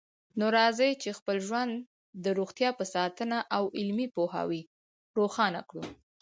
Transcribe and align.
نو 0.39 0.45
راځئ 0.57 0.91
چې 1.01 1.17
خپل 1.19 1.37
ژوند 1.47 1.73
د 2.23 2.25
روغتیا 2.39 2.69
په 2.79 2.85
ساتنه 2.95 3.37
او 3.55 3.63
علمي 3.79 4.07
پوهاوي 4.15 4.61
روښانه 5.17 5.61
کړو 5.69 5.83